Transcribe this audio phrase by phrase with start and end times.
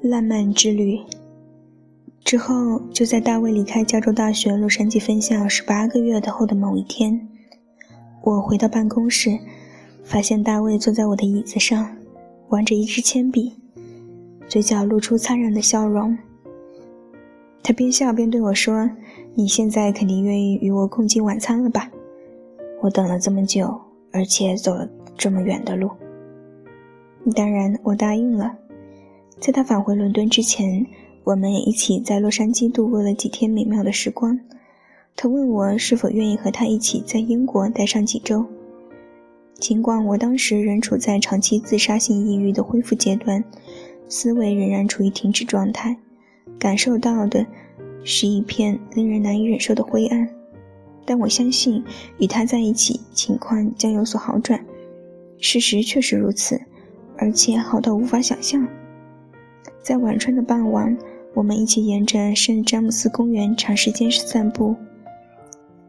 [0.00, 0.98] 浪漫之旅
[2.24, 7.28] 之后，就在大卫离开加州大学洛杉矶分校十八个月的后的某一天，
[8.22, 9.36] 我回到办公室，
[10.04, 11.96] 发现大卫坐在我的椅子上，
[12.48, 13.52] 玩着一支铅笔，
[14.48, 16.16] 嘴角露出灿烂的笑容。
[17.62, 18.88] 他边笑边对我说
[19.34, 21.90] ：“你现在肯定愿意与我共进晚餐了吧？
[22.80, 23.80] 我等了这么久，
[24.12, 25.90] 而且走了这么远的路。”
[27.32, 28.56] 当然，我答应了。
[29.40, 30.86] 在他返回伦敦之前，
[31.24, 34.38] 我们也一起在洛杉矶度过了几天美妙的时光。
[35.14, 38.44] 他问我是否愿意和他一起在英国待上几周。
[39.54, 43.42] 尽管我当时仍处在长期自杀性抑郁的恢复阶段，
[44.08, 45.96] 思维仍然处于停止状态，
[46.58, 47.44] 感受到的
[48.04, 50.28] 是一片令人难以忍受的灰暗。
[51.04, 51.82] 但我相信
[52.18, 54.62] 与他在一起，情况将有所好转。
[55.38, 56.60] 事实确实如此，
[57.18, 58.66] 而且好到无法想象。
[59.82, 60.96] 在晚春的傍晚，
[61.34, 64.74] 我们一起沿着圣詹姆斯公园长时间散步。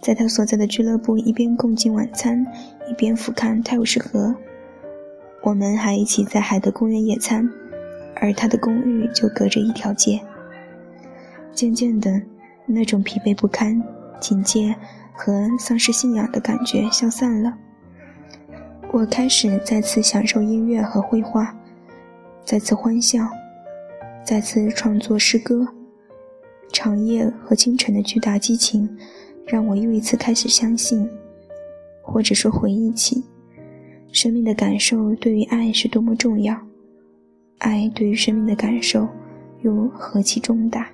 [0.00, 2.46] 在他所在的俱乐部，一边共进晚餐，
[2.88, 4.34] 一边俯瞰泰晤士河。
[5.42, 7.48] 我们还一起在海德公园野餐，
[8.16, 10.20] 而他的公寓就隔着一条街。
[11.52, 12.22] 渐渐的，
[12.66, 13.82] 那种疲惫不堪、
[14.20, 14.74] 警戒
[15.14, 17.56] 和丧失信仰的感觉消散了。
[18.90, 21.54] 我开始再次享受音乐和绘画，
[22.44, 23.28] 再次欢笑。
[24.24, 25.66] 再次创作诗歌，
[26.72, 28.88] 长夜和清晨的巨大激情，
[29.46, 31.08] 让我又一次开始相信，
[32.02, 33.24] 或者说回忆起，
[34.12, 36.58] 生命的感受对于爱是多么重要，
[37.58, 39.08] 爱对于生命的感受
[39.62, 40.88] 又何其重大。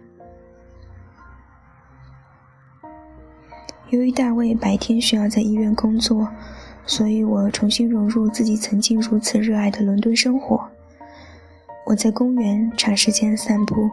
[3.90, 6.28] 由于大卫白天需要在医院工作，
[6.86, 10.60] 所以我重新融入自己曾经如此热爱的伦敦生活。
[11.86, 13.90] 我在公园长时间散步，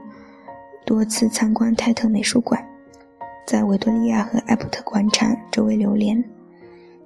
[0.85, 2.63] 多次参观泰特美术馆，
[3.45, 6.23] 在维多利亚和艾伯特广场周围流连，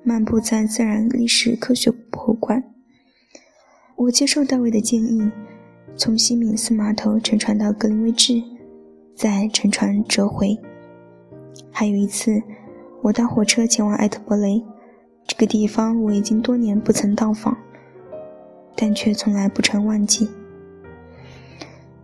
[0.03, 2.63] 漫步在自然历史科学博物馆。
[3.95, 5.31] 我接受大卫的建议，
[5.95, 8.44] 从西敏寺码头乘船到格林威治，
[9.16, 10.56] 再乘船折回。
[11.72, 12.41] 还有一次，
[13.01, 14.63] 我搭火车前往艾特伯雷，
[15.38, 17.57] 这个地方我已经多年不曾到访，
[18.73, 20.29] 但却从来不曾忘记。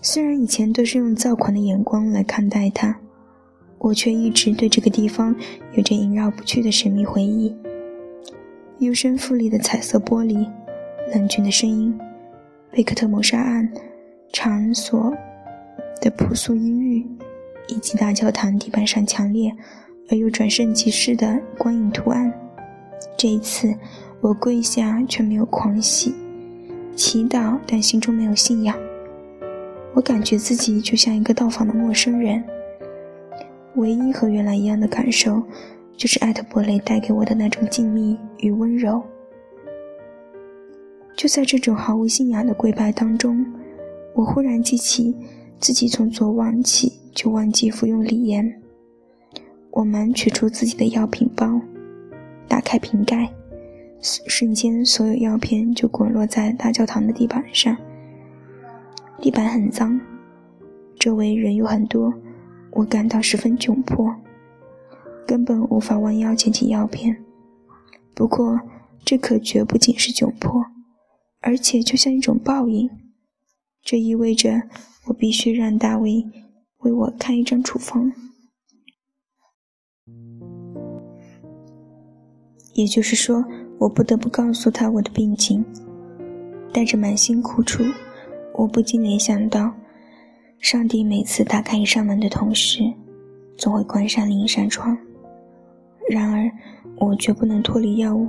[0.01, 2.97] 虽然以前都是用躁狂的眼光来看待它，
[3.77, 5.33] 我却一直对这个地方
[5.71, 7.55] 有着萦绕不去的神秘回忆。
[8.79, 10.45] 幽深富丽的彩色玻璃，
[11.13, 11.97] 冷峻的声音，
[12.69, 13.71] 贝克特谋杀案
[14.33, 15.13] 场所
[16.01, 17.07] 的朴素阴郁，
[17.69, 19.55] 以及大教堂地板上强烈
[20.09, 22.33] 而又转瞬即逝的光影图案。
[23.17, 23.73] 这一次，
[24.19, 26.13] 我跪下却没有狂喜，
[26.95, 28.75] 祈祷但心中没有信仰。
[29.93, 32.43] 我感觉自己就像一个到访的陌生人。
[33.75, 35.41] 唯一和原来一样的感受，
[35.95, 39.01] 就是艾特伯雷带给我的那种静谧与温柔。
[41.15, 43.45] 就在这种毫无信仰的跪拜当中，
[44.13, 45.15] 我忽然记起
[45.59, 48.61] 自己从昨晚起就忘记服用锂盐。
[49.71, 51.61] 我们取出自己的药品包，
[52.51, 53.31] 打开瓶盖，
[54.01, 57.77] 瞬间所有药片就滚落在大教堂的地板上。
[59.21, 59.97] 地板很脏，
[60.99, 62.13] 周围人又很多，
[62.71, 64.13] 我感到十分窘迫，
[65.25, 67.15] 根本无法弯腰捡起药片。
[68.13, 68.59] 不过，
[69.05, 70.61] 这可绝不仅是窘迫，
[71.39, 72.89] 而且就像一种报应。
[73.81, 74.63] 这意味着
[75.05, 76.27] 我必须让大卫
[76.79, 78.11] 为我开一张处方，
[82.81, 83.45] 也就是说，
[83.77, 85.63] 我不得不告诉他我的病情，
[86.73, 87.83] 带着满心苦楚。
[88.55, 89.71] 我不禁联想到，
[90.57, 92.91] 上帝每次打开一扇门的同时，
[93.55, 94.97] 总会关上另一扇窗。
[96.09, 96.49] 然而，
[96.97, 98.27] 我绝不能脱离药物。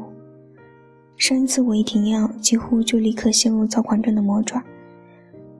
[1.17, 4.63] 上一次我一停药，几乎就立刻陷入躁狂症的魔爪。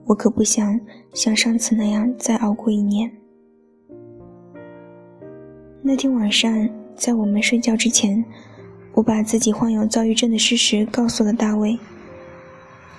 [0.05, 0.79] 我可不想
[1.15, 3.09] 像上次那样再熬过一年。
[5.81, 8.23] 那天晚上，在我们睡觉之前，
[8.93, 11.77] 我把自己患有躁郁症的事实告诉了大卫。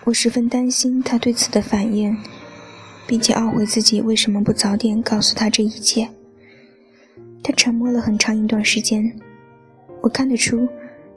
[0.05, 2.17] 我十分担心他对此的反应，
[3.07, 6.09] 并且懊悔自己为什么不早点告诉他这一切。
[7.43, 9.19] 他沉默了很长一段时间，
[10.03, 10.69] 我看得出，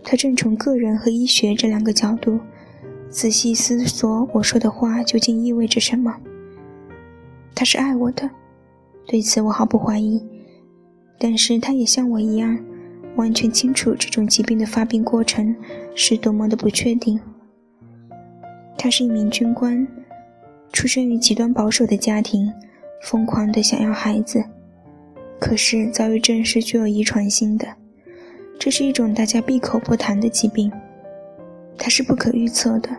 [0.04, 2.40] 他正从个人和医学这两个角度
[3.10, 6.16] 仔细思索我说的话究竟意味着什么。
[7.56, 8.30] 他是爱我的，
[9.08, 10.24] 对此我毫不怀疑，
[11.18, 12.58] 但是他也像我一样，
[13.18, 15.54] 完全清楚这种疾病的发病过程
[15.94, 17.20] 是多么的不确定。
[18.78, 19.86] 他是一名军官，
[20.72, 22.54] 出生于极端保守的家庭，
[23.04, 24.44] 疯狂的想要孩子，
[25.40, 27.68] 可是躁郁症是具有遗传性的，
[28.60, 30.72] 这是一种大家闭口不谈的疾病，
[31.78, 32.90] 它是不可预测的，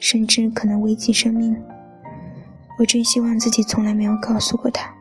[0.00, 1.56] 甚至可能危及生命。
[2.78, 4.92] 我真希望自己从来没有告诉过他，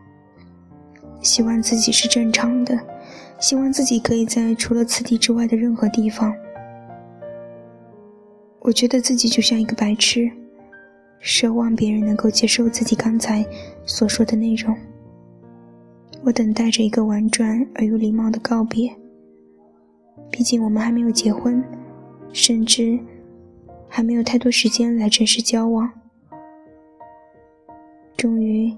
[1.22, 2.78] 希望自己是正常的，
[3.40, 6.34] 希望自己可以在除了此地之外的任何地方。
[8.60, 10.30] 我觉得自己就像一个白痴，
[11.22, 13.46] 奢望别人能够接受自己刚才
[13.86, 14.76] 所说的内容。
[16.24, 18.94] 我等待着一个婉转而又礼貌的告别。
[20.30, 21.64] 毕竟我们还没有结婚，
[22.34, 23.00] 甚至
[23.88, 25.90] 还没有太多时间来正式交往。
[28.18, 28.76] 终于，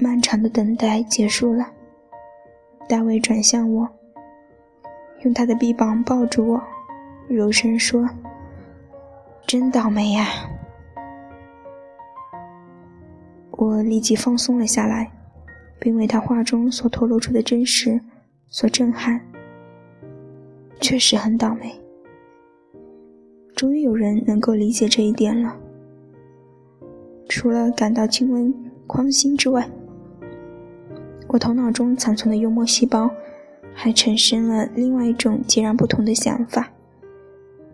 [0.00, 1.72] 漫长的等待结束了。
[2.88, 3.88] 大卫转向我，
[5.24, 6.62] 用他的臂膀抱住我。
[7.28, 8.08] 柔声说
[9.46, 10.26] ：“真倒霉呀！”
[13.50, 15.10] 我立即放松了下来，
[15.80, 18.00] 并为他话中所透露出的真实
[18.48, 19.20] 所震撼。
[20.80, 21.74] 确实很倒霉。
[23.56, 25.56] 终于有人能够理解这一点了。
[27.28, 28.54] 除了感到轻微
[28.86, 29.68] 宽心之外，
[31.28, 33.10] 我头脑中残存的幽默细胞
[33.74, 36.70] 还产生了另外一种截然不同的想法。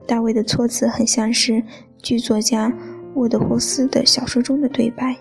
[0.06, 1.62] 大卫的措辞很像是
[2.02, 2.72] 剧作家
[3.14, 5.16] 沃德霍斯的小说中的对白。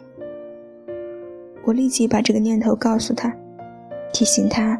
[1.64, 3.32] 我立即把这个念头告诉他，
[4.12, 4.80] 提醒他，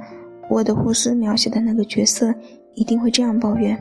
[0.50, 2.34] 沃德霍斯描写的那个角色
[2.74, 3.78] 一定会这样抱怨。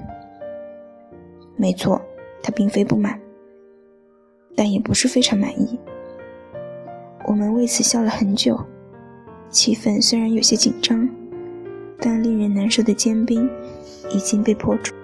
[1.56, 2.00] 没错，
[2.42, 3.18] 他并非不满，
[4.54, 5.78] 但也不是非常满意。
[7.24, 8.58] 我们为此笑了很久，
[9.50, 11.08] 气氛虽然有些紧张，
[11.98, 13.50] 但令人难受的坚冰
[14.10, 14.94] 已经被破除。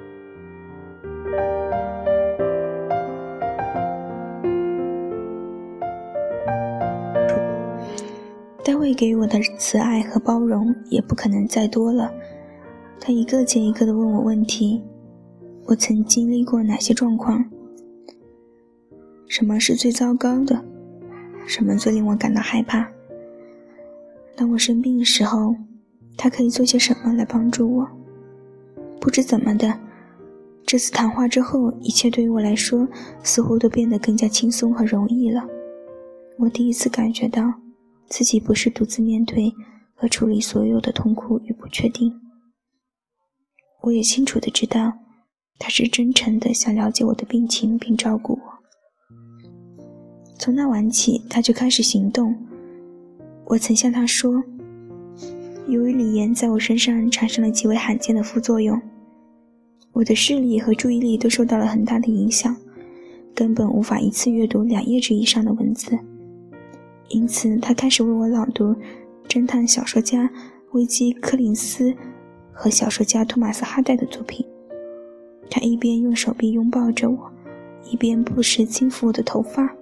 [8.64, 12.12] 单位给我的慈爱和包容也不可能再多了。
[13.00, 14.82] 他一个接一个的问我问题：
[15.66, 17.44] 我曾经历过哪些状况？
[19.28, 20.64] 什么是最糟糕的？
[21.46, 22.88] 什么最令我感到害怕？
[24.36, 25.56] 当我生病的时候，
[26.16, 27.88] 他可以做些什么来帮助我？
[29.00, 29.80] 不知怎么的，
[30.66, 32.86] 这次谈话之后，一切对于我来说
[33.22, 35.42] 似乎都变得更加轻松和容易了。
[36.38, 37.52] 我第一次感觉到。
[38.08, 39.52] 自己不是独自面对
[39.92, 42.14] 和处理所有的痛苦与不确定。
[43.82, 44.92] 我也清楚的知道，
[45.58, 48.40] 他是真诚的想了解我的病情并照顾我。
[50.38, 52.32] 从那晚起，他就开始行动。
[53.48, 54.43] 我曾向他说，
[55.69, 58.81] 由于锂盐在我身上产生了极为罕见的副作用，
[59.93, 62.56] 我的视力和注意力都受到了很大的影响，
[63.32, 65.96] 根本无法一次阅读两页纸以上的文字。
[67.08, 68.75] 因此，他开始为我朗读
[69.28, 70.28] 侦探小说家
[70.72, 71.94] 维基·柯林斯
[72.52, 74.44] 和小说家托马斯·哈代的作品。
[75.48, 77.32] 他一边用手臂拥抱着我，
[77.88, 79.72] 一边不时轻抚我的头发，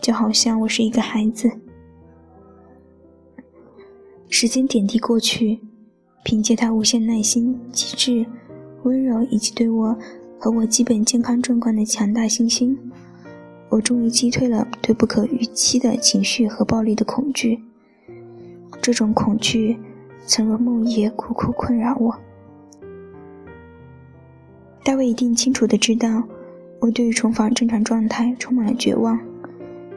[0.00, 1.50] 就好像我是一个孩子。
[4.28, 5.60] 时间点滴过去，
[6.24, 8.26] 凭借他无限耐心、机智、
[8.82, 9.96] 温柔以及对我
[10.38, 12.78] 和我基本健康状况的强大信心。
[13.68, 17.60] 我终于击退了对不可预期的情绪和暴力的恐惧。
[18.82, 19.76] 这种恐惧
[20.26, 22.14] 曾如梦魇，苦苦困扰我。
[24.84, 26.22] 大卫一定清楚的知道，
[26.80, 29.18] 我对于重返正常状态充满了绝望，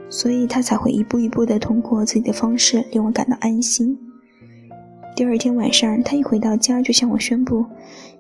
[0.10, 3.98] 所以他才会一步一步的通过自己的方式令我感到安心。
[5.16, 7.66] 第二天晚上，他一回到家就向我宣布，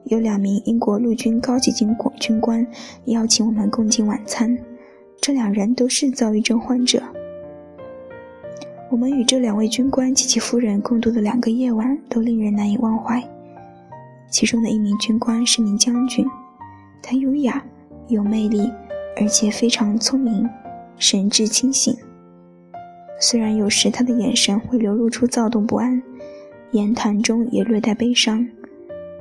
[0.05, 2.65] 有两名英国陆军高级军军官
[3.05, 4.57] 邀请我们共进晚餐。
[5.21, 7.01] 这两人都是躁郁症患者。
[8.89, 13.23] 我们与这两位军官及其夫人共度的两个夜晚都令人难以忘怀。
[14.29, 16.25] 其中的一名军官是名将军，
[17.01, 17.63] 他优雅、
[18.07, 18.69] 有魅力，
[19.19, 20.47] 而且非常聪明，
[20.97, 21.95] 神志清醒。
[23.21, 26.01] 虽然有时他的眼神会流露出躁动不安，
[26.71, 28.47] 言谈中也略带悲伤，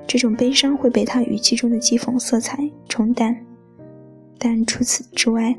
[0.06, 3.36] 这种悲伤会被他语气中的讥讽色彩冲淡。
[4.38, 5.56] 但除此之外，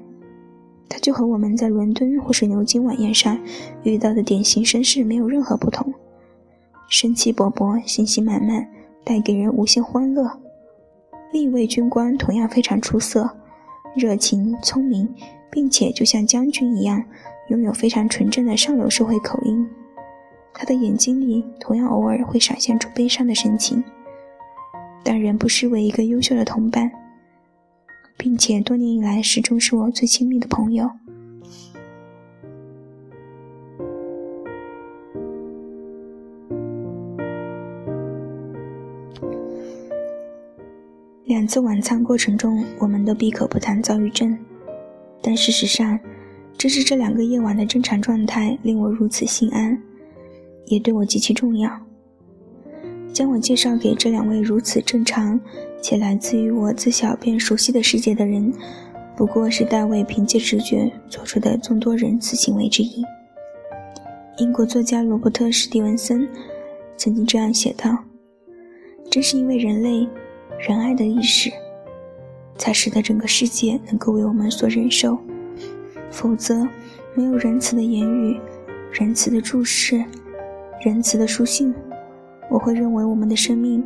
[0.87, 3.39] 他就和我们在伦敦或是牛津晚宴上
[3.83, 5.93] 遇到的典型绅士没有任何不同，
[6.87, 8.67] 生气勃勃，信心满满，
[9.03, 10.31] 带给人无限欢乐。
[11.31, 13.29] 另一位军官同样非常出色，
[13.95, 15.07] 热情、聪明，
[15.51, 17.03] 并且就像将军一样，
[17.49, 19.67] 拥有非常纯正的上流社会口音。
[20.53, 23.83] 他的眼睛里同样偶尔会闪现出悲伤的神情，
[25.03, 26.91] 但仍不失为一个优秀的同伴。
[28.21, 30.91] 并且多年以来始终是我最亲密的朋友。
[41.23, 44.37] 两次晚餐过程中，我们都闭口不谈躁郁症，
[45.21, 45.97] 但事实上，
[46.57, 49.81] 正是这两个夜晚的正常状态令我如此心安，
[50.69, 51.69] 也对我极其重要。
[53.11, 55.37] 将我介绍给这两位如此正常
[55.81, 58.53] 且来自于我自小便熟悉的世界的人，
[59.17, 63.03] 不过是大卫凭借直觉做出的众多仁慈行为之一。
[64.37, 66.25] 英国作家罗伯特·史蒂文森
[66.95, 67.97] 曾经这样写道
[69.11, 70.07] ：“正是因为人类。”
[70.67, 71.49] 仁爱的意识，
[72.57, 75.17] 才使得整个世界能够为我们所忍受。
[76.11, 76.67] 否则，
[77.15, 78.37] 没有仁慈的言语、
[78.91, 80.03] 仁慈的注视、
[80.79, 81.73] 仁慈的书信，
[82.49, 83.83] 我会认为我们的生命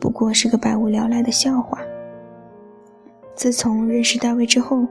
[0.00, 1.80] 不过是个百无聊赖的笑话。
[3.34, 4.86] 自从认识大卫之后，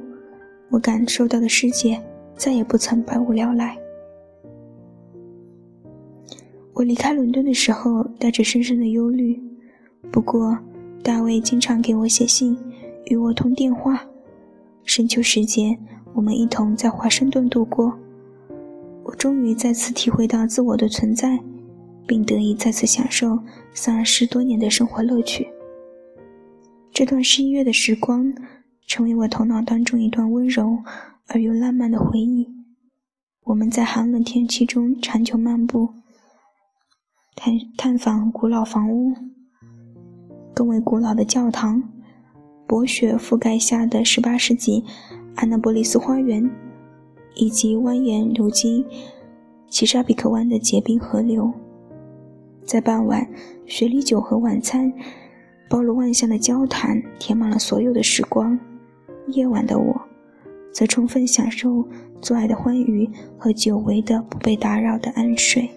[0.69, 2.01] 我感受到的世界
[2.35, 3.77] 再也不曾百无聊赖。
[6.73, 9.41] 我离开伦敦的时候，带着深深的忧虑，
[10.11, 10.57] 不过。
[11.03, 12.55] 大卫经常给我写信，
[13.05, 14.05] 与我通电话。
[14.83, 15.75] 深秋时节，
[16.13, 17.91] 我们一同在华盛顿度过。
[19.11, 21.37] 我终于再次体会到自我的存在，
[22.07, 23.37] 并得以再次享受
[23.73, 25.49] 丧失多年的生活乐趣。
[26.93, 28.33] 这段十一月的时光，
[28.87, 30.77] 成为我头脑当中一段温柔
[31.27, 32.47] 而又浪漫的回忆。
[33.43, 35.89] 我们在寒冷天气中长久漫步，
[37.35, 39.13] 探探访古老房屋。
[40.55, 41.83] 更为古老的教堂，
[42.65, 44.85] 薄雪覆盖下的18世纪
[45.35, 46.49] 安娜波利斯花园，
[47.35, 48.85] 以及蜿蜒流经
[49.67, 51.51] 奇沙比克湾的结冰河流。
[52.63, 53.27] 在傍晚，
[53.65, 54.91] 雪里酒和晚餐，
[55.69, 58.57] 包罗万象的交谈填满了所有的时光。
[59.27, 60.01] 夜晚的我，
[60.71, 61.85] 则充分享受
[62.21, 65.69] 做爱的欢愉和久违的不被打扰的安睡。